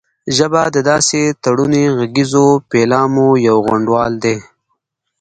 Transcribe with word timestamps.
ژبه 0.35 0.61
د 0.75 0.77
داسې 0.89 1.19
تړوني 1.43 1.83
غږیزو 1.97 2.47
پيلامو 2.69 3.29
یو 3.47 3.57
غونډال 3.65 4.13
دی 4.23 4.37